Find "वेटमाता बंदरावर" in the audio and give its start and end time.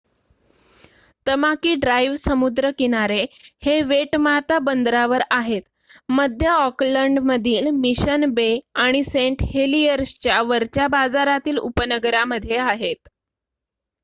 3.83-5.21